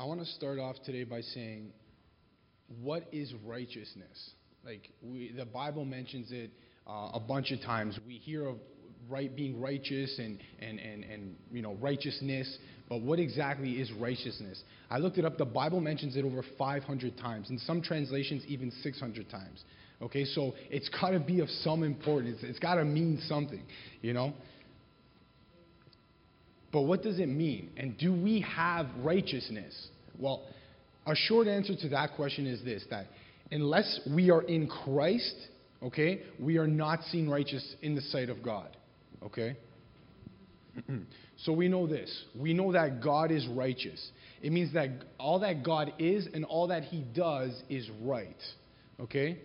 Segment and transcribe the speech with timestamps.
[0.00, 1.74] I want to start off today by saying,
[2.80, 4.30] what is righteousness?
[4.64, 6.50] Like, we, the Bible mentions it
[6.88, 8.00] uh, a bunch of times.
[8.06, 8.56] We hear of
[9.10, 12.58] right being righteous and, and, and, and you know righteousness
[12.88, 14.62] but what exactly is righteousness?
[14.90, 15.38] I looked it up.
[15.38, 19.64] The bible mentions it over 500 times in some translations even 600 times.
[20.02, 22.40] Okay so it's got to be of some importance.
[22.42, 23.62] It's got to mean something
[24.02, 24.34] you know
[26.72, 27.70] but what does it mean?
[27.76, 29.88] And do we have righteousness?
[30.18, 30.44] Well,
[31.06, 33.06] a short answer to that question is this that
[33.50, 35.34] unless we are in Christ,
[35.82, 38.76] okay, we are not seen righteous in the sight of God.
[39.22, 39.56] Okay?
[41.38, 42.24] so we know this.
[42.38, 44.10] We know that God is righteous.
[44.42, 48.40] It means that all that God is and all that he does is right.
[49.00, 49.38] Okay?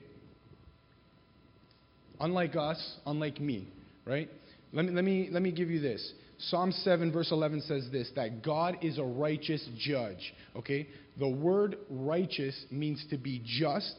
[2.20, 3.68] Unlike us, unlike me,
[4.06, 4.30] right?
[4.72, 6.14] Let me, let me, let me give you this.
[6.38, 10.34] Psalm 7, verse 11 says this that God is a righteous judge.
[10.56, 10.88] Okay?
[11.18, 13.96] The word righteous means to be just,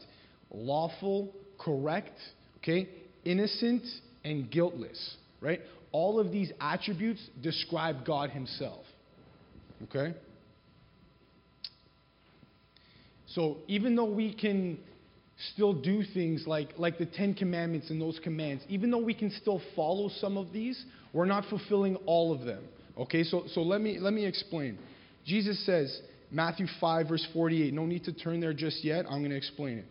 [0.51, 2.17] lawful, correct,
[2.57, 2.89] okay?
[3.25, 3.83] Innocent,
[4.23, 5.17] and guiltless.
[5.41, 5.61] Right?
[5.91, 8.83] All of these attributes describe God Himself.
[9.83, 10.15] Okay?
[13.27, 14.79] So even though we can
[15.53, 19.31] still do things like, like the Ten Commandments and those commands, even though we can
[19.31, 22.63] still follow some of these, we're not fulfilling all of them.
[22.97, 24.79] Okay, so, so let, me, let me explain.
[25.25, 29.05] Jesus says, Matthew 5, verse 48, no need to turn there just yet.
[29.05, 29.85] I'm going to explain it.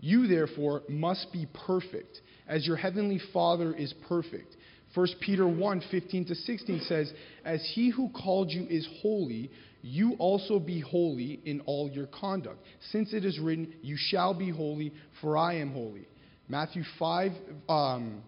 [0.00, 4.56] You, therefore, must be perfect, as your heavenly Father is perfect.
[4.94, 7.12] 1 Peter 1 15 to 16 says,
[7.44, 9.50] As he who called you is holy,
[9.82, 12.58] you also be holy in all your conduct.
[12.90, 16.06] Since it is written, You shall be holy, for I am holy.
[16.48, 17.32] Matthew 5,
[17.68, 18.22] um,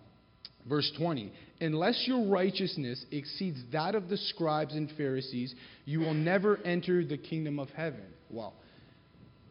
[0.68, 1.32] verse 20.
[1.60, 7.16] Unless your righteousness exceeds that of the scribes and Pharisees, you will never enter the
[7.16, 8.04] kingdom of heaven.
[8.30, 8.54] Well,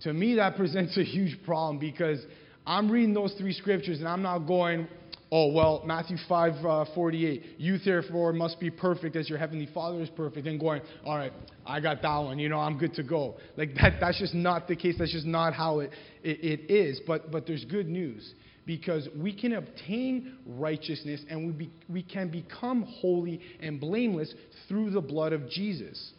[0.04, 2.20] to me, that presents a huge problem because
[2.66, 4.88] I'm reading those three scriptures and I'm not going,
[5.36, 10.00] Oh, well, Matthew 5 uh, 48, you therefore must be perfect as your heavenly Father
[10.00, 11.34] is perfect, and going, all right,
[11.66, 13.38] I got that one, you know, I'm good to go.
[13.58, 14.94] Like, that, that's just not the case.
[15.00, 15.90] That's just not how it,
[16.22, 17.02] it, it is.
[17.08, 18.32] But, but there's good news
[18.68, 24.32] because we can obtain righteousness and we, be, we can become holy and blameless
[24.68, 26.12] through the blood of Jesus.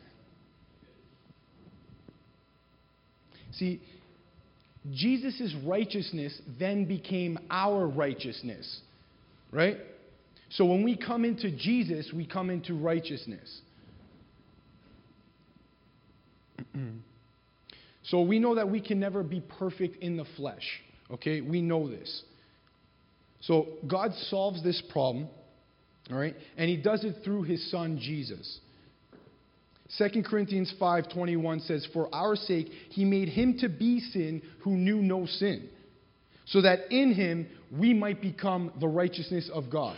[3.53, 3.81] See,
[4.91, 8.81] Jesus' righteousness then became our righteousness.
[9.55, 9.79] Right?
[10.51, 13.61] So when we come into Jesus, we come into righteousness.
[18.03, 20.83] so we know that we can never be perfect in the flesh.
[21.11, 21.41] Okay?
[21.41, 22.25] We know this.
[23.43, 25.29] So God solves this problem,
[26.11, 26.35] all right?
[26.57, 28.59] And he does it through his son Jesus.
[29.99, 35.03] 2 Corinthians 5:21 says, "For our sake he made him to be sin who knew
[35.03, 35.69] no sin,
[36.47, 39.97] so that in him we might become the righteousness of God.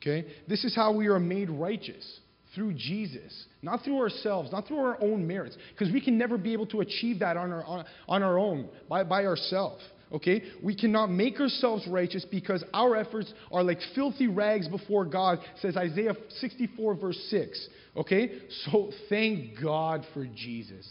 [0.00, 0.26] Okay?
[0.46, 2.20] This is how we are made righteous
[2.54, 6.52] through Jesus, not through ourselves, not through our own merits, because we can never be
[6.52, 9.82] able to achieve that on our, on, our own, by, by ourselves.
[10.12, 10.42] Okay?
[10.62, 15.76] We cannot make ourselves righteous because our efforts are like filthy rags before God, says
[15.76, 17.68] Isaiah 64, verse 6.
[17.96, 18.38] Okay?
[18.64, 20.88] So thank God for Jesus.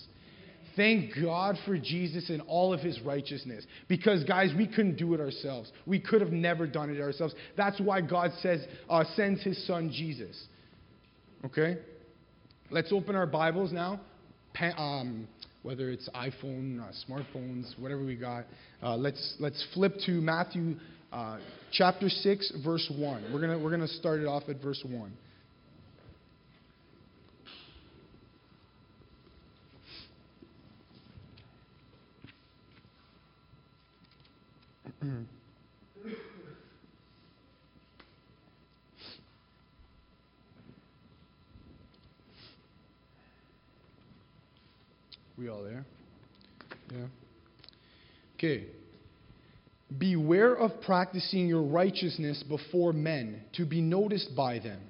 [0.77, 3.65] Thank God for Jesus and all of his righteousness.
[3.87, 5.71] Because, guys, we couldn't do it ourselves.
[5.87, 7.33] We could have never done it ourselves.
[7.57, 10.39] That's why God says, uh, sends his son Jesus.
[11.43, 11.79] Okay?
[12.69, 13.99] Let's open our Bibles now.
[14.77, 15.27] Um,
[15.63, 18.45] whether it's iPhone, uh, smartphones, whatever we got.
[18.81, 20.75] Uh, let's, let's flip to Matthew
[21.11, 21.39] uh,
[21.71, 23.31] chapter 6, verse 1.
[23.33, 25.11] We're going we're going to start it off at verse 1.
[35.07, 35.23] Hmm.
[45.37, 45.85] we all there?
[46.91, 47.05] Yeah.
[48.35, 48.65] Okay.
[49.97, 54.81] Beware of practicing your righteousness before men to be noticed by them.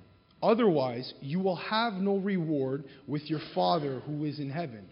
[0.41, 4.87] Otherwise, you will have no reward with your Father who is in heaven.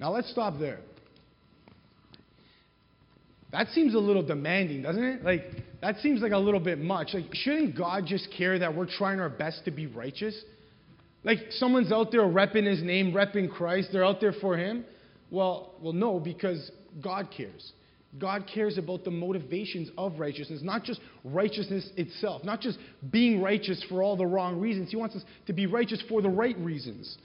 [0.00, 0.80] Now let's stop there.
[3.54, 5.24] That seems a little demanding, doesn't it?
[5.24, 5.44] Like,
[5.80, 7.10] that seems like a little bit much.
[7.14, 10.34] Like, shouldn't God just care that we're trying our best to be righteous?
[11.22, 14.84] Like, someone's out there repping his name, repping Christ, they're out there for him.
[15.30, 16.68] Well, well, no, because
[17.00, 17.70] God cares.
[18.18, 22.76] God cares about the motivations of righteousness, not just righteousness itself, not just
[23.12, 24.90] being righteous for all the wrong reasons.
[24.90, 27.16] He wants us to be righteous for the right reasons.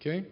[0.00, 0.26] Okay?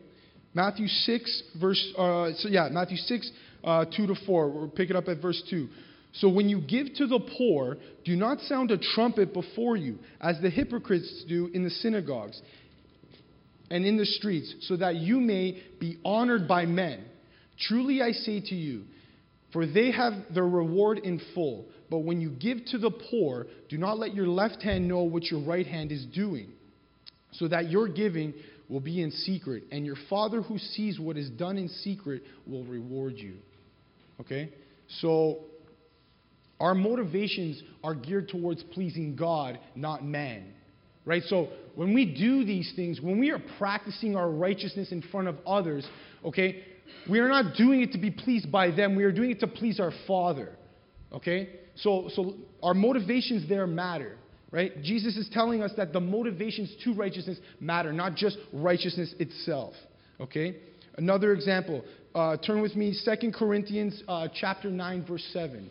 [0.56, 3.31] Matthew 6, verse, uh, so yeah, Matthew 6,
[3.62, 4.49] uh, 2 to 4.
[4.49, 5.69] We'll pick it up at verse 2.
[6.14, 7.76] So when you give to the poor,
[8.06, 12.41] do not sound a trumpet before you, as the hypocrites do in the synagogues
[13.70, 17.05] and in the streets, so that you may be honored by men.
[17.69, 18.85] Truly I say to you,
[19.52, 21.67] for they have their reward in full.
[21.91, 25.25] But when you give to the poor, do not let your left hand know what
[25.25, 26.49] your right hand is doing,
[27.32, 28.32] so that your giving
[28.69, 32.65] will be in secret, and your Father who sees what is done in secret will
[32.65, 33.37] reward you.
[34.21, 34.51] Okay?
[35.01, 35.41] So,
[36.59, 40.53] our motivations are geared towards pleasing God, not man.
[41.05, 41.23] Right?
[41.25, 45.37] So, when we do these things, when we are practicing our righteousness in front of
[45.47, 45.87] others,
[46.25, 46.65] okay,
[47.09, 49.47] we are not doing it to be pleased by them, we are doing it to
[49.47, 50.57] please our Father.
[51.12, 51.51] Okay?
[51.77, 54.17] So, so our motivations there matter
[54.56, 54.82] right?
[54.82, 59.75] Jesus is telling us that the motivations to righteousness matter, not just righteousness itself.
[60.19, 60.56] Okay?
[60.97, 61.85] Another example.
[62.14, 65.70] Uh, turn with me, 2 Corinthians uh, chapter 9, verse 7.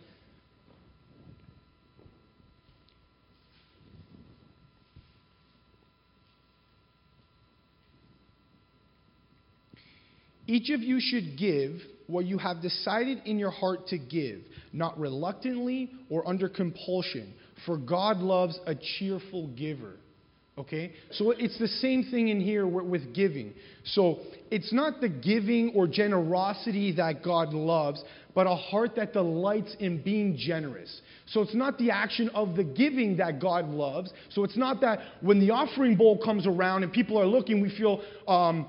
[10.48, 11.72] Each of you should give
[12.06, 14.42] what you have decided in your heart to give,
[14.72, 17.34] not reluctantly or under compulsion
[17.66, 19.96] for God loves a cheerful giver.
[20.58, 20.94] Okay?
[21.12, 23.54] So it's the same thing in here with giving.
[23.84, 24.20] So
[24.50, 28.02] it's not the giving or generosity that God loves,
[28.34, 31.02] but a heart that delights in being generous.
[31.28, 34.12] So it's not the action of the giving that God loves.
[34.30, 37.76] So it's not that when the offering bowl comes around and people are looking, we
[37.76, 38.68] feel um,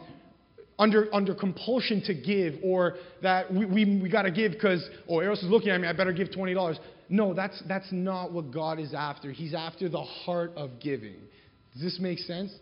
[0.79, 5.21] under, under compulsion to give or that we, we, we got to give because, oh,
[5.21, 6.79] Eros is looking at me, I better give $20.
[7.09, 9.31] No, that's, that's not what God is after.
[9.31, 11.17] He's after the heart of giving.
[11.73, 12.53] Does this make sense?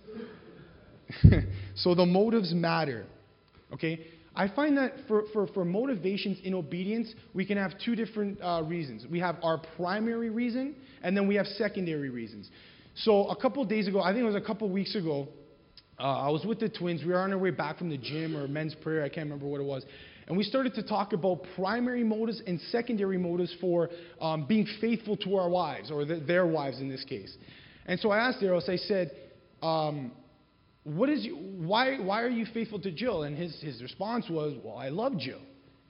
[1.77, 3.07] so the motives matter.
[3.73, 4.07] Okay?
[4.37, 8.63] I find that for, for, for motivations in obedience, we can have two different uh,
[8.65, 9.07] reasons.
[9.09, 12.51] We have our primary reason, and then we have secondary reasons.
[12.97, 15.29] So a couple days ago, I think it was a couple weeks ago,
[15.99, 17.03] uh, I was with the twins.
[17.03, 19.05] We were on our way back from the gym or men's prayer.
[19.05, 19.85] I can't remember what it was.
[20.27, 23.91] And we started to talk about primary motives and secondary motives for
[24.21, 27.37] um, being faithful to our wives, or the, their wives in this case.
[27.87, 29.11] And so I asked Eros, I said,
[29.63, 30.13] um,
[30.85, 33.25] what is you, why, why are you faithful to Jill?
[33.25, 35.41] And his, his response was, Well, I love Jill.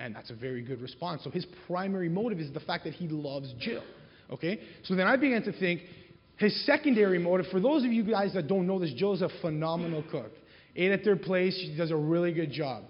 [0.01, 1.23] And that's a very good response.
[1.25, 3.83] So his primary motive is the fact that he loves Jill.
[4.31, 4.61] Okay?
[4.85, 5.83] So then I began to think,
[6.37, 9.29] his secondary motive, for those of you guys that don't know this, Jill is a
[9.41, 10.33] phenomenal cook.
[10.75, 12.85] Ate at their place, she does a really good job.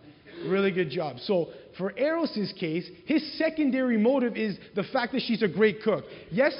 [0.46, 1.18] Really good job.
[1.20, 1.48] So,
[1.78, 6.04] for Eros's case, his secondary motive is the fact that she's a great cook.
[6.30, 6.54] Yes,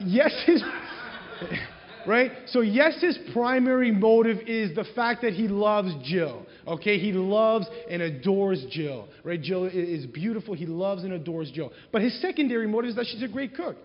[0.00, 0.62] yes, his.
[2.06, 2.32] right?
[2.46, 6.46] So, yes, his primary motive is the fact that he loves Jill.
[6.66, 6.98] Okay?
[6.98, 9.08] He loves and adores Jill.
[9.24, 9.40] Right?
[9.40, 10.54] Jill is beautiful.
[10.54, 11.72] He loves and adores Jill.
[11.90, 13.76] But his secondary motive is that she's a great cook.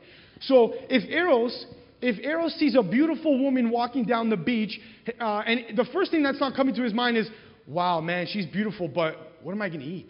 [0.41, 1.65] So, if Eros.
[1.99, 4.79] If Eros sees a beautiful woman walking down the beach,
[5.19, 7.27] uh, and the first thing that's not coming to his mind is,
[7.67, 10.09] wow, man, she's beautiful, but what am I going to eat?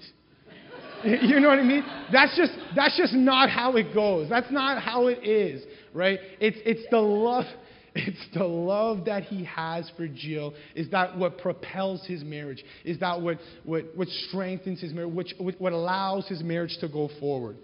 [1.03, 1.83] you know what I mean?
[2.11, 4.29] That's just, that's just not how it goes.
[4.29, 5.63] That's not how it is,
[5.93, 6.19] right?
[6.39, 7.45] It's, it's the love.
[7.99, 10.53] It's the love that he has for Jill.
[10.75, 12.63] Is that what propels his marriage?
[12.85, 15.33] Is that what, what, what strengthens his marriage?
[15.39, 17.57] Which, what allows his marriage to go forward?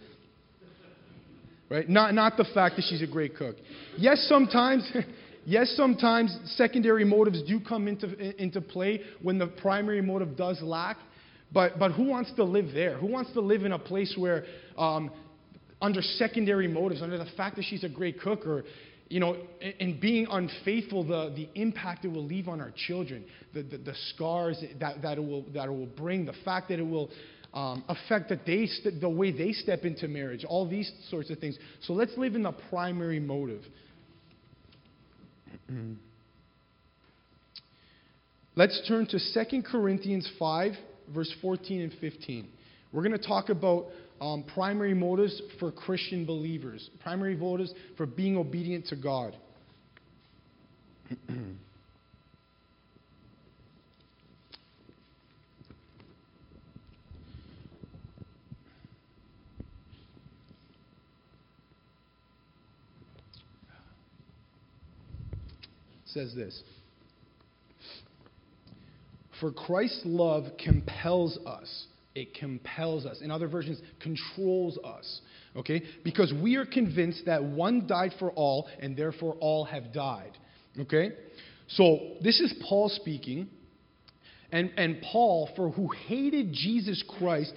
[1.70, 1.88] Right?
[1.88, 3.58] Not, not the fact that she's a great cook.
[3.96, 4.91] Yes, sometimes
[5.45, 10.97] Yes, sometimes secondary motives do come into, into play when the primary motive does lack.
[11.51, 12.97] But, but who wants to live there?
[12.97, 14.45] Who wants to live in a place where,
[14.77, 15.12] um,
[15.81, 18.63] under secondary motives, under the fact that she's a great cook, or,
[19.09, 19.35] you know,
[19.79, 23.93] in being unfaithful, the, the impact it will leave on our children, the, the, the
[24.09, 27.12] scars that, that, it will, that it will bring, the fact that it will
[27.53, 31.38] um, affect that they st- the way they step into marriage, all these sorts of
[31.38, 31.59] things.
[31.81, 33.62] So let's live in the primary motive.
[35.72, 35.96] Mm.
[38.55, 39.20] Let's turn to
[39.51, 40.74] 2 Corinthians 5,
[41.13, 42.48] verse 14 and 15.
[42.91, 43.88] We're going to talk about
[44.22, 49.36] um, primary motives for Christian believers, primary motives for being obedient to God.
[66.13, 66.62] says this
[69.39, 71.88] For Christ's love compels us.
[72.15, 73.22] It compels us.
[73.22, 75.22] In other versions, controls us.
[75.55, 75.82] Okay?
[76.03, 80.38] Because we are convinced that one died for all, and therefore all have died.
[80.79, 81.12] Okay?
[81.67, 83.50] So this is Paul speaking.
[84.51, 87.51] and, and Paul, for who hated Jesus Christ,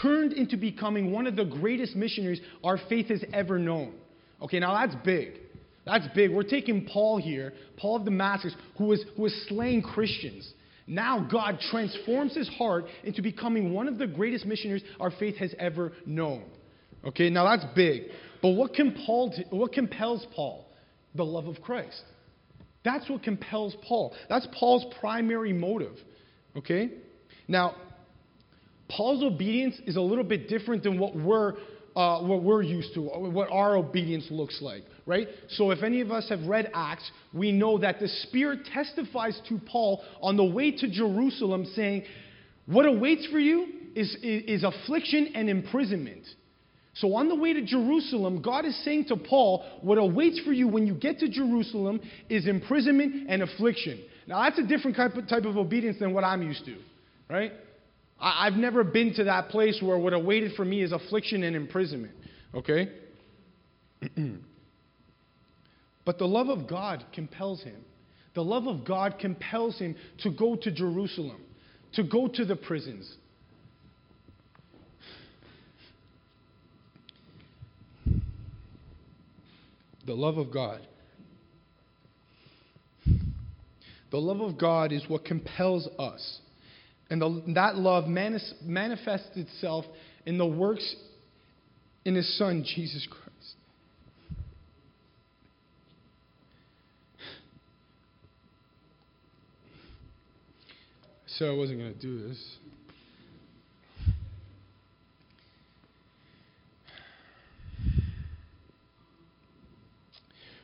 [0.00, 3.94] turned into becoming one of the greatest missionaries our faith has ever known.
[4.40, 5.40] Okay, now that's big.
[5.86, 6.32] That's big.
[6.32, 10.52] We're taking Paul here, Paul of Damascus, who was, who was slaying Christians.
[10.86, 15.54] Now God transforms his heart into becoming one of the greatest missionaries our faith has
[15.58, 16.44] ever known.
[17.04, 18.04] Okay, now that's big.
[18.42, 20.66] But what, compelled, what compels Paul?
[21.14, 22.02] The love of Christ.
[22.84, 24.14] That's what compels Paul.
[24.28, 25.96] That's Paul's primary motive.
[26.56, 26.90] Okay?
[27.48, 27.74] Now,
[28.88, 31.54] Paul's obedience is a little bit different than what we're,
[31.96, 35.26] uh, what we're used to, what our obedience looks like, right?
[35.48, 39.58] So, if any of us have read Acts, we know that the Spirit testifies to
[39.66, 42.04] Paul on the way to Jerusalem, saying,
[42.66, 46.26] What awaits for you is, is, is affliction and imprisonment.
[46.92, 50.68] So, on the way to Jerusalem, God is saying to Paul, What awaits for you
[50.68, 54.04] when you get to Jerusalem is imprisonment and affliction.
[54.26, 56.76] Now, that's a different type of, type of obedience than what I'm used to,
[57.30, 57.52] right?
[58.18, 61.54] I, have never been to that place where what awaited for me is affliction and
[61.54, 62.14] imprisonment,
[62.54, 62.88] okay?
[66.04, 67.84] but the love of God compels him.
[68.34, 71.40] The love of God compels him to go to Jerusalem,
[71.94, 73.10] to go to the prisons.
[80.06, 80.86] The love of God.
[84.10, 86.40] The love of God is what compels us.
[87.08, 89.84] And the, that love manis, manifests itself
[90.24, 90.96] in the works
[92.04, 93.26] in His Son, Jesus Christ.
[101.38, 102.56] So I wasn't going to do this.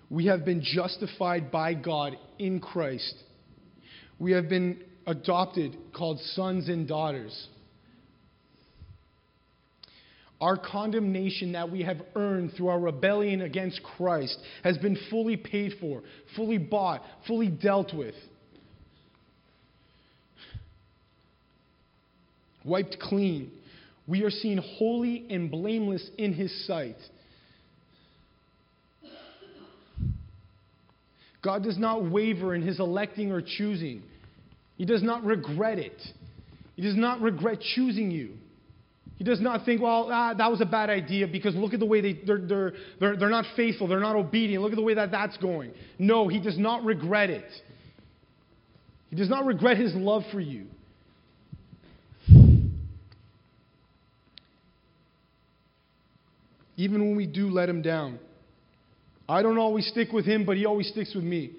[0.08, 3.14] We have been justified by God in Christ.
[4.18, 7.48] We have been adopted, called sons and daughters.
[10.40, 15.74] Our condemnation that we have earned through our rebellion against Christ has been fully paid
[15.80, 16.02] for,
[16.34, 18.16] fully bought, fully dealt with.
[22.64, 23.52] Wiped clean.
[24.08, 26.96] We are seen holy and blameless in His sight.
[31.40, 34.02] God does not waver in His electing or choosing.
[34.82, 36.02] He does not regret it.
[36.74, 38.32] He does not regret choosing you.
[39.14, 41.86] He does not think, well, ah, that was a bad idea because look at the
[41.86, 44.60] way they, they're, they're, they're, they're not faithful, they're not obedient.
[44.60, 45.70] Look at the way that that's going.
[46.00, 47.44] No, he does not regret it.
[49.08, 50.66] He does not regret his love for you.
[56.76, 58.18] Even when we do let him down.
[59.28, 61.52] I don't always stick with him, but he always sticks with me.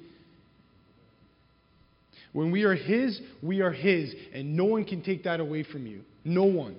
[2.34, 5.86] When we are His, we are His, and no one can take that away from
[5.86, 6.02] you.
[6.25, 6.75] No one.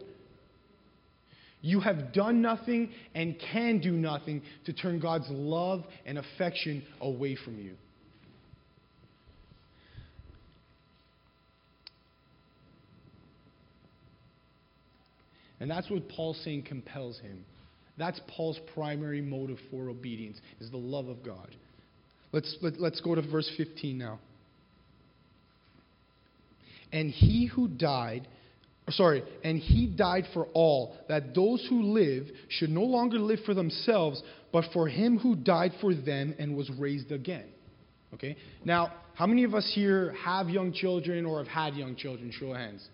[1.63, 7.37] You have done nothing and can do nothing to turn God's love and affection away
[7.43, 7.77] from you.
[15.61, 17.45] And that's what Paul's saying compels him.
[17.97, 21.57] That's Paul's primary motive for obedience, is the love of God.
[22.33, 24.19] Let's, let, us let us go to verse 15 now.
[26.95, 28.29] And he who died,
[28.91, 33.53] sorry, and he died for all, that those who live should no longer live for
[33.53, 34.23] themselves,
[34.53, 37.47] but for him who died for them and was raised again.
[38.15, 38.37] Okay?
[38.65, 42.31] Now, how many of us here have young children or have had young children?
[42.33, 42.89] Show of hands.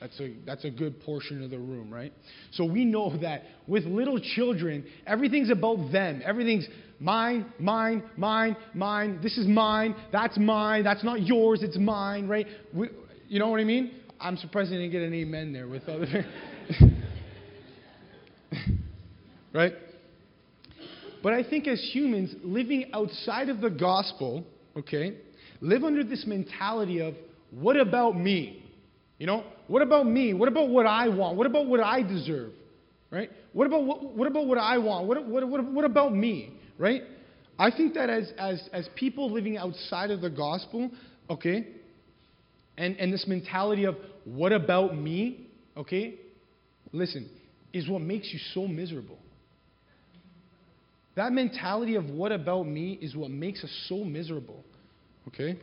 [0.00, 2.12] That's a, that's a good portion of the room, right?
[2.52, 6.22] So we know that with little children, everything's about them.
[6.24, 6.68] Everything's
[7.00, 9.18] mine, mine, mine, mine.
[9.22, 9.94] This is mine.
[10.12, 10.84] That's mine.
[10.84, 11.62] That's not yours.
[11.62, 12.46] It's mine, right?
[12.72, 12.88] We,
[13.28, 13.92] you know what I mean?
[14.20, 16.26] I'm surprised I didn't get an amen there with other.
[19.52, 19.72] right?
[21.22, 24.44] But I think as humans, living outside of the gospel,
[24.76, 25.16] okay,
[25.60, 27.14] live under this mentality of,
[27.50, 28.62] what about me?
[29.18, 30.34] You know, what about me?
[30.34, 31.36] What about what I want?
[31.36, 32.52] What about what I deserve?
[33.10, 33.30] Right?
[33.52, 35.06] What about what, what about what I want?
[35.06, 36.52] What, what, what, what about me?
[36.78, 37.02] Right?
[37.58, 40.90] I think that as, as, as people living outside of the gospel,
[41.30, 41.66] okay,
[42.76, 46.16] and, and this mentality of what about me, okay,
[46.92, 47.30] listen,
[47.72, 49.18] is what makes you so miserable.
[51.14, 54.62] That mentality of what about me is what makes us so miserable,
[55.28, 55.58] okay?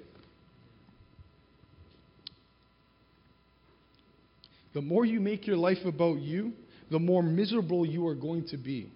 [4.73, 6.53] The more you make your life about you,
[6.89, 8.91] the more miserable you are going to be.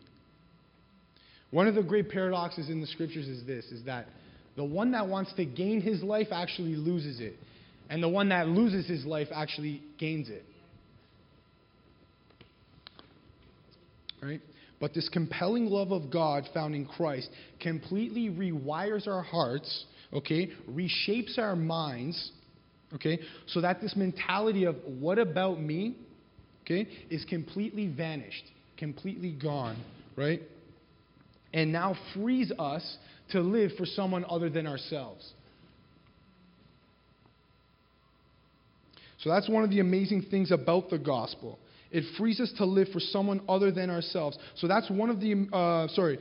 [1.51, 4.07] One of the great paradoxes in the scriptures is this is that
[4.55, 7.35] the one that wants to gain his life actually loses it.
[7.89, 10.43] And the one that loses his life actually gains it.
[14.21, 14.41] Right?
[14.79, 17.29] But this compelling love of God found in Christ
[17.61, 20.51] completely rewires our hearts, okay?
[20.69, 22.31] Reshapes our minds,
[22.93, 23.19] okay?
[23.47, 25.95] So that this mentality of what about me,
[26.63, 28.43] okay, is completely vanished,
[28.77, 29.81] completely gone,
[30.15, 30.41] right?
[31.57, 32.97] And now frees us
[33.31, 35.33] to live for someone other than ourselves.
[39.21, 41.57] So that's one of the amazing things about the gospel.
[41.89, 44.37] It frees us to live for someone other than ourselves.
[44.57, 46.19] So that's one of the, uh, sorry,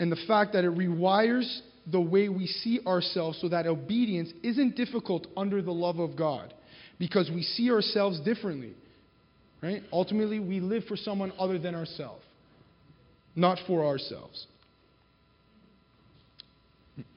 [0.00, 4.74] and the fact that it rewires the way we see ourselves so that obedience isn't
[4.74, 6.52] difficult under the love of God
[6.98, 8.74] because we see ourselves differently.
[9.62, 9.84] Right?
[9.92, 12.24] Ultimately, we live for someone other than ourselves,
[13.40, 14.46] not for ourselves.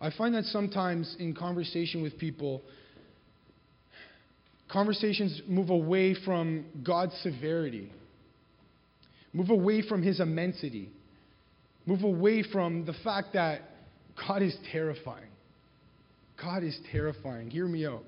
[0.00, 2.62] I find that sometimes in conversation with people,
[4.70, 7.92] conversations move away from God's severity,
[9.32, 10.88] move away from His immensity,
[11.84, 13.62] move away from the fact that
[14.26, 15.28] God is terrifying.
[16.40, 17.50] God is terrifying.
[17.50, 18.04] Hear me out.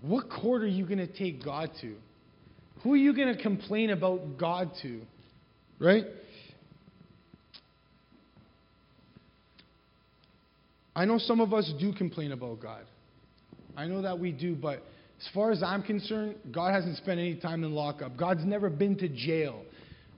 [0.00, 1.94] What court are you going to take God to?
[2.82, 5.00] Who are you going to complain about God to?
[5.78, 6.04] Right?
[10.94, 12.84] I know some of us do complain about God.
[13.76, 14.82] I know that we do, but
[15.20, 18.16] as far as I'm concerned, God hasn't spent any time in lockup.
[18.16, 19.62] God's never been to jail.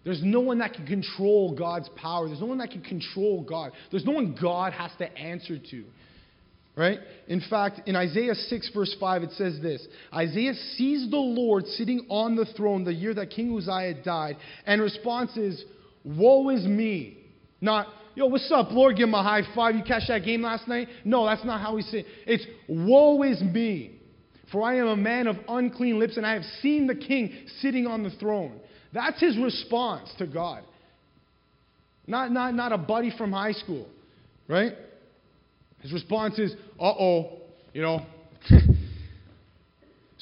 [0.04, 2.26] There's no one that can control God's power.
[2.26, 3.72] There's no one that can control God.
[3.90, 5.84] There's no one God has to answer to.
[6.76, 6.98] Right?
[7.28, 12.06] In fact, in Isaiah 6, verse 5, it says this Isaiah sees the Lord sitting
[12.08, 15.62] on the throne the year that King Uzziah died, and response is,
[16.04, 17.18] Woe is me.
[17.60, 18.96] Not, yo, what's up, Lord?
[18.96, 19.76] Give him a high five.
[19.76, 20.88] You catch that game last night?
[21.04, 22.06] No, that's not how we say it.
[22.26, 24.00] It's, woe is me.
[24.52, 27.86] For I am a man of unclean lips, and I have seen the king sitting
[27.86, 28.60] on the throne.
[28.92, 30.62] That's his response to God.
[32.06, 33.88] Not, not, not a buddy from high school,
[34.46, 34.72] right?
[35.84, 37.38] His response is, uh oh,
[37.72, 38.04] you know,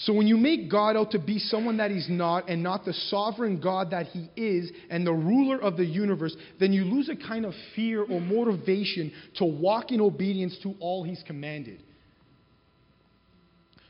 [0.05, 2.92] So when you make God out to be someone that he's not and not the
[2.92, 7.14] sovereign God that he is and the ruler of the universe, then you lose a
[7.14, 11.85] kind of fear or motivation to walk in obedience to all he's commanded.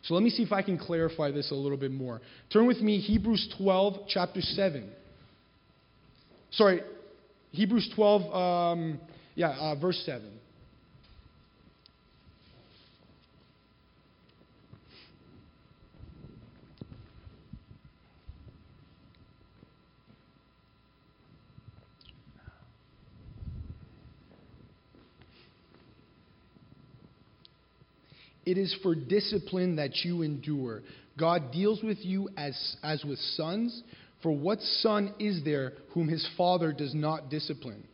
[0.02, 2.20] So let me see if I can clarify this a little bit more.
[2.52, 4.90] Turn with me Hebrews 12 chapter 7.
[6.50, 6.82] Sorry,
[7.52, 9.00] Hebrews 12 um,
[9.34, 10.28] yeah, uh, verse 7.
[28.44, 30.82] It is for discipline that you endure.
[31.18, 33.82] God deals with you as, as with sons.
[34.22, 37.84] For what son is there whom his father does not discipline?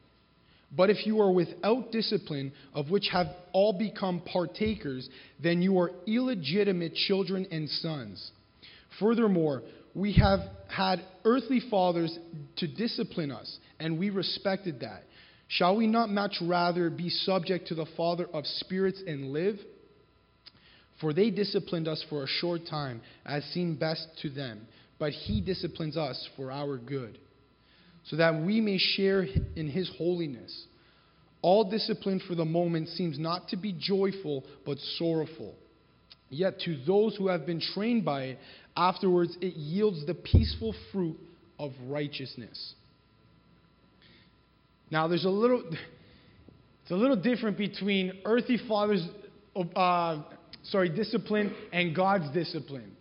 [0.76, 5.08] But if you are without discipline, of which have all become partakers,
[5.42, 8.30] then you are illegitimate children and sons.
[9.00, 9.62] Furthermore,
[9.94, 12.16] we have had earthly fathers
[12.56, 15.04] to discipline us, and we respected that.
[15.48, 19.58] Shall we not much rather be subject to the Father of spirits and live?
[21.00, 24.66] For they disciplined us for a short time, as seemed best to them,
[24.98, 27.18] but he disciplines us for our good,
[28.06, 30.66] so that we may share in his holiness.
[31.40, 35.54] All discipline for the moment seems not to be joyful, but sorrowful.
[36.30, 38.38] Yet to those who have been trained by it,
[38.76, 41.16] afterwards it yields the peaceful fruit
[41.58, 42.74] of righteousness.
[44.90, 45.62] Now, there's a little,
[46.82, 49.06] it's a little different between earthly fathers.
[49.74, 50.22] Uh,
[50.70, 52.92] sorry, discipline and God's discipline.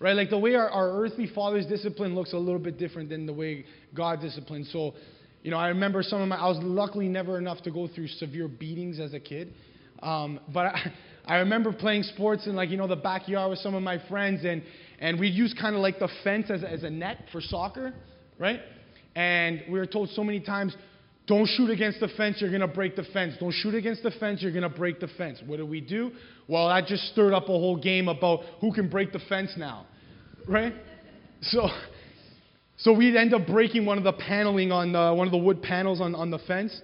[0.00, 0.16] Right?
[0.16, 3.32] Like the way our, our earthly father's discipline looks a little bit different than the
[3.32, 4.70] way God disciplines.
[4.72, 4.94] So,
[5.42, 8.08] you know, I remember some of my, I was luckily never enough to go through
[8.08, 9.54] severe beatings as a kid.
[10.02, 10.92] Um, but I,
[11.26, 14.44] I remember playing sports in like, you know, the backyard with some of my friends
[14.44, 14.62] and,
[14.98, 17.94] and we'd use kind of like the fence as, as a net for soccer,
[18.38, 18.60] right?
[19.16, 20.76] And we were told so many times,
[21.26, 23.34] don't shoot against the fence, you're going to break the fence.
[23.40, 25.40] Don't shoot against the fence, you're going to break the fence.
[25.46, 26.12] What do we do?
[26.46, 29.86] Well, that just stirred up a whole game about who can break the fence now,
[30.46, 30.74] right?
[31.40, 31.68] So,
[32.76, 35.62] so we'd end up breaking one of the paneling on the, one of the wood
[35.62, 36.78] panels on, on the fence,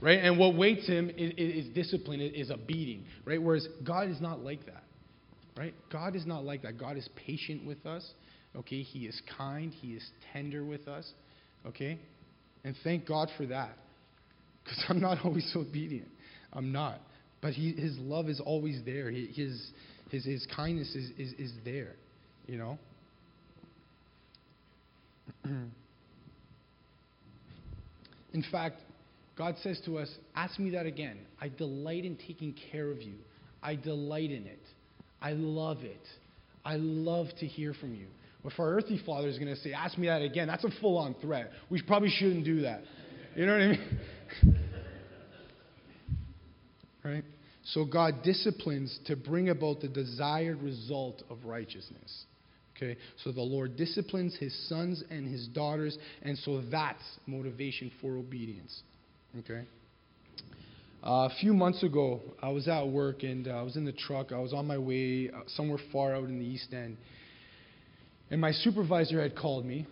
[0.00, 0.18] right?
[0.18, 3.42] And what waits him is, is discipline, is a beating, right?
[3.42, 4.84] Whereas God is not like that,
[5.58, 5.74] right?
[5.92, 6.78] God is not like that.
[6.78, 8.08] God is patient with us,
[8.56, 8.82] okay?
[8.82, 11.10] He is kind, He is tender with us,
[11.66, 11.98] okay?
[12.64, 13.76] And thank God for that,
[14.62, 16.08] because I'm not always obedient.
[16.52, 17.00] I'm not.
[17.44, 19.10] But he, his love is always there.
[19.10, 19.70] He, his,
[20.10, 21.92] his, his kindness is, is, is there,
[22.46, 22.78] you know?
[28.32, 28.80] In fact,
[29.36, 31.18] God says to us, Ask me that again.
[31.38, 33.16] I delight in taking care of you.
[33.62, 34.62] I delight in it.
[35.20, 36.00] I love it.
[36.64, 38.06] I love to hear from you.
[38.42, 40.96] If our earthly father is going to say, Ask me that again, that's a full
[40.96, 41.50] on threat.
[41.68, 42.84] We probably shouldn't do that.
[43.36, 44.00] You know what I mean?
[47.04, 47.24] right?
[47.64, 52.24] So God disciplines to bring about the desired result of righteousness.
[52.76, 52.96] Okay?
[53.22, 58.82] So the Lord disciplines his sons and his daughters, and so that's motivation for obedience.
[59.38, 59.64] Okay?
[61.02, 63.92] Uh, a few months ago, I was at work and uh, I was in the
[63.92, 64.32] truck.
[64.32, 66.96] I was on my way uh, somewhere far out in the East End.
[68.30, 69.86] And my supervisor had called me,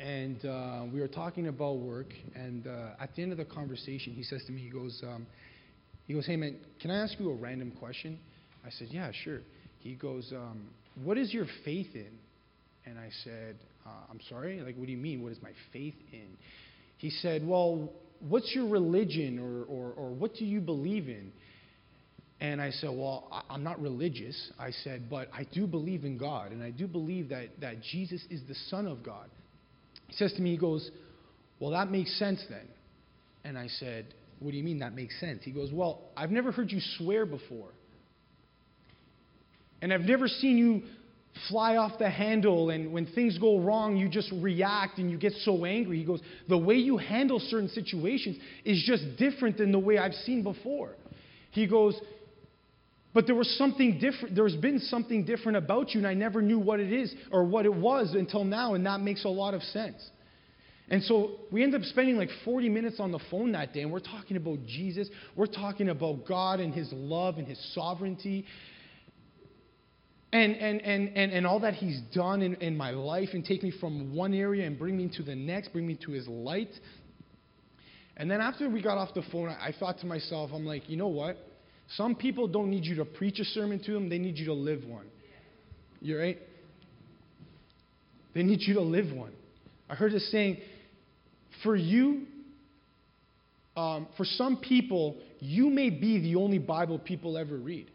[0.00, 2.12] and uh, we were talking about work.
[2.34, 5.26] And uh, at the end of the conversation, he says to me, he goes, um,
[6.10, 8.18] he goes, hey man, can I ask you a random question?
[8.66, 9.42] I said, yeah, sure.
[9.78, 10.66] He goes, um,
[11.04, 12.10] what is your faith in?
[12.84, 13.54] And I said,
[13.86, 15.22] uh, I'm sorry, like, what do you mean?
[15.22, 16.26] What is my faith in?
[16.98, 17.90] He said, well,
[18.28, 21.30] what's your religion or, or, or what do you believe in?
[22.40, 24.50] And I said, Well, I'm not religious.
[24.58, 28.24] I said, But I do believe in God, and I do believe that, that Jesus
[28.30, 29.28] is the Son of God.
[30.08, 30.90] He says to me, He goes,
[31.60, 32.66] Well, that makes sense then.
[33.44, 34.06] And I said,
[34.40, 35.44] What do you mean that makes sense?
[35.44, 37.68] He goes, Well, I've never heard you swear before.
[39.82, 40.82] And I've never seen you
[41.48, 45.32] fly off the handle and when things go wrong, you just react and you get
[45.44, 45.98] so angry.
[45.98, 50.14] He goes, The way you handle certain situations is just different than the way I've
[50.14, 50.96] seen before.
[51.52, 51.98] He goes,
[53.12, 54.36] but there was something different.
[54.36, 57.64] There's been something different about you, and I never knew what it is or what
[57.64, 60.10] it was until now, and that makes a lot of sense.
[60.90, 63.92] And so we end up spending like 40 minutes on the phone that day, and
[63.92, 65.08] we're talking about Jesus.
[65.36, 68.44] We're talking about God and His love and His sovereignty.
[70.32, 73.62] And, and, and, and, and all that He's done in, in my life and take
[73.62, 76.72] me from one area and bring me to the next, bring me to His light.
[78.16, 80.96] And then after we got off the phone, I thought to myself, I'm like, you
[80.96, 81.38] know what?
[81.94, 84.54] Some people don't need you to preach a sermon to them, they need you to
[84.54, 85.06] live one.
[86.00, 86.38] You right?
[88.34, 89.32] They need you to live one.
[89.88, 90.58] I heard this saying,
[91.62, 92.26] for you,
[93.76, 97.90] um, for some people, you may be the only Bible people ever read.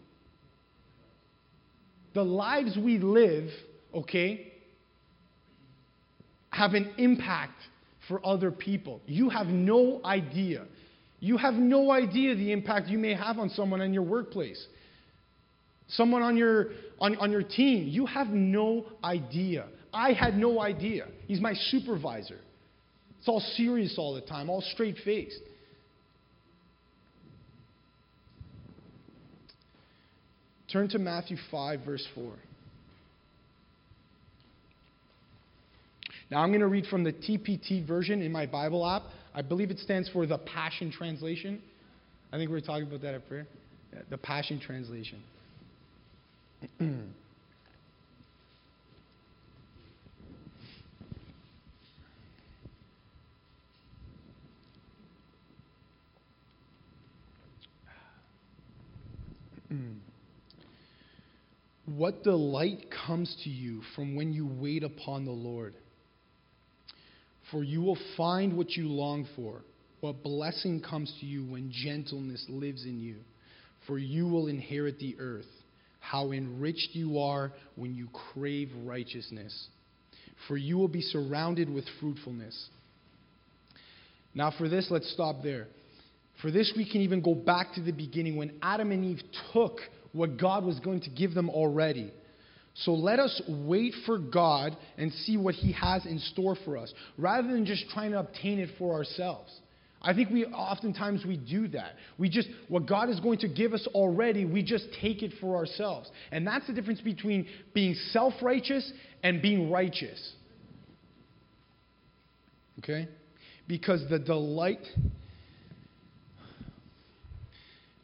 [2.14, 3.50] The lives we live,
[3.94, 4.54] okay,
[6.50, 7.60] have an impact
[8.08, 9.02] for other people.
[9.06, 10.66] You have no idea.
[11.20, 14.66] You have no idea the impact you may have on someone in your workplace,
[15.90, 16.68] someone on your,
[17.00, 17.88] on, on your team.
[17.90, 19.68] You have no idea.
[19.94, 21.08] I had no idea.
[21.28, 22.40] He's my supervisor.
[23.26, 25.40] It's all serious all the time, all straight faced.
[30.72, 32.32] Turn to Matthew 5, verse 4.
[36.30, 39.02] Now I'm going to read from the TPT version in my Bible app.
[39.34, 41.60] I believe it stands for the Passion Translation.
[42.32, 43.48] I think we were talking about that at prayer.
[44.12, 45.24] The Passion Translation.
[59.76, 61.98] Hmm.
[61.98, 65.74] what delight comes to you from when you wait upon the Lord?
[67.52, 69.62] For you will find what you long for.
[70.02, 73.18] What blessing comes to you when gentleness lives in you.
[73.88, 75.46] For you will inherit the earth.
[76.00, 79.68] How enriched you are when you crave righteousness.
[80.48, 82.70] For you will be surrounded with fruitfulness.
[84.34, 85.68] Now, for this, let's stop there.
[86.42, 89.22] For this, we can even go back to the beginning when Adam and Eve
[89.54, 89.80] took
[90.12, 92.12] what God was going to give them already.
[92.76, 96.94] So let us wait for God and see what He has in store for us,
[97.18, 99.52] rather than just trying to obtain it for ourselves.
[100.02, 101.94] I think we oftentimes we do that.
[102.20, 105.56] We just what God is going to give us already, we just take it for
[105.56, 106.12] ourselves.
[106.32, 108.92] And that's the difference between being self-righteous
[109.24, 110.34] and being righteous.
[112.80, 113.08] Okay?
[113.68, 114.86] Because the delight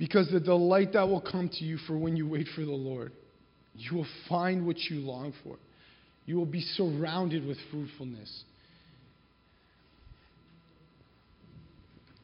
[0.01, 3.11] because the delight that will come to you for when you wait for the Lord
[3.75, 5.57] you will find what you long for.
[6.25, 8.43] You will be surrounded with fruitfulness.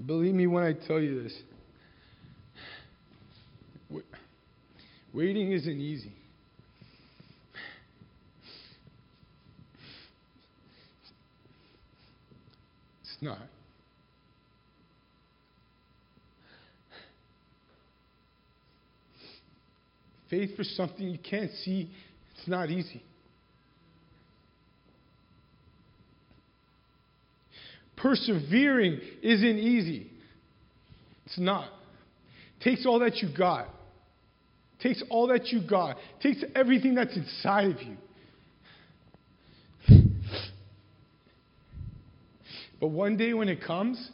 [0.06, 1.42] Believe me when I tell you this.
[5.14, 6.12] Waiting isn't easy.
[13.02, 13.40] It's not.
[20.30, 21.90] Faith for something you can't see,
[22.36, 23.02] it's not easy.
[27.96, 30.12] Persevering isn't easy.
[31.26, 31.70] It's not.
[32.62, 33.68] Takes all that you got.
[34.80, 35.98] Takes all that you got.
[36.22, 37.98] Takes everything that's inside of you.
[42.80, 44.12] But one day when it comes,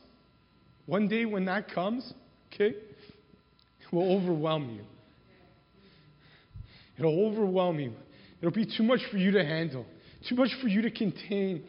[0.86, 2.14] one day when that comes,
[2.54, 4.84] okay, it will overwhelm you.
[7.04, 7.92] It'll overwhelm you.
[8.40, 9.86] It'll be too much for you to handle,
[10.30, 11.64] too much for you to contain,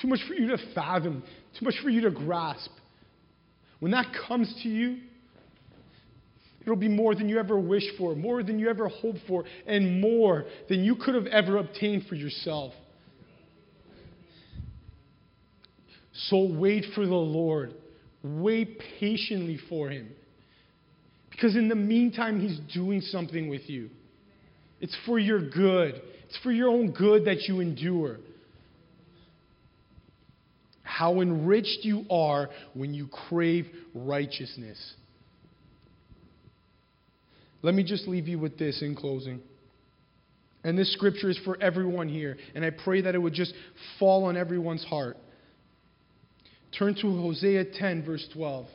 [0.00, 1.22] too much for you to fathom,
[1.58, 2.70] too much for you to grasp.
[3.78, 5.00] When that comes to you,
[6.62, 10.00] it'll be more than you ever wished for, more than you ever hoped for, and
[10.00, 12.72] more than you could have ever obtained for yourself.
[16.12, 17.74] So wait for the Lord.
[18.22, 20.08] Wait patiently for Him.
[21.30, 23.90] Because in the meantime, He's doing something with you.
[24.80, 28.18] It's for your good, it's for your own good that you endure.
[30.82, 34.94] How enriched you are when you crave righteousness.
[37.62, 39.40] Let me just leave you with this in closing.
[40.64, 43.54] And this scripture is for everyone here, and I pray that it would just
[43.98, 45.16] fall on everyone's heart.
[46.76, 48.66] Turn to Hosea 10, verse 12.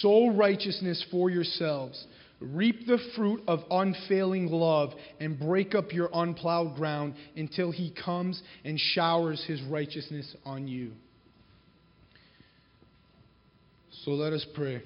[0.00, 2.06] Sow righteousness for yourselves
[2.52, 8.42] Reap the fruit of unfailing love and break up your unplowed ground until he comes
[8.64, 10.92] and showers his righteousness on you.
[14.04, 14.82] So let us pray.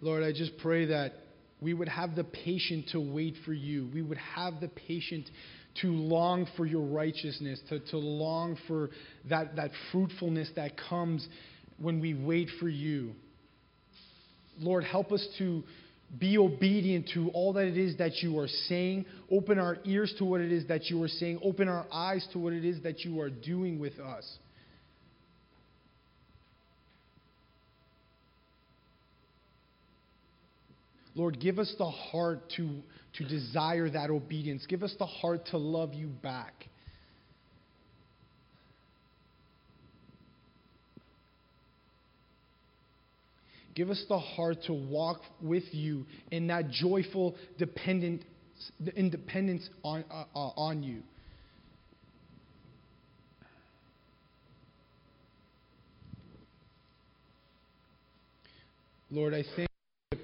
[0.00, 1.12] Lord, I just pray that
[1.60, 3.88] we would have the patience to wait for you.
[3.92, 5.28] We would have the patience
[5.82, 8.90] to long for your righteousness, to, to long for
[9.28, 11.26] that, that fruitfulness that comes
[11.78, 13.12] when we wait for you.
[14.58, 15.62] Lord, help us to
[16.18, 19.04] be obedient to all that it is that you are saying.
[19.30, 21.40] Open our ears to what it is that you are saying.
[21.42, 24.24] Open our eyes to what it is that you are doing with us.
[31.16, 32.82] Lord, give us the heart to,
[33.14, 34.66] to desire that obedience.
[34.68, 36.52] Give us the heart to love you back.
[43.74, 48.22] Give us the heart to walk with you in that joyful dependent,
[48.94, 51.02] independence on, uh, uh, on you.
[59.10, 59.66] Lord, I thank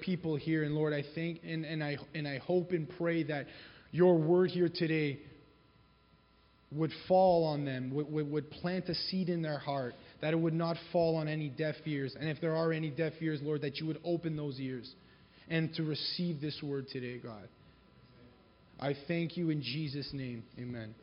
[0.03, 0.63] people here.
[0.63, 3.47] And Lord, I thank and, and, I, and I hope and pray that
[3.91, 5.19] your word here today
[6.71, 10.39] would fall on them, would, would, would plant a seed in their heart, that it
[10.39, 12.15] would not fall on any deaf ears.
[12.19, 14.91] And if there are any deaf ears, Lord, that you would open those ears
[15.49, 17.47] and to receive this word today, God.
[18.79, 20.43] I thank you in Jesus' name.
[20.59, 20.95] Amen.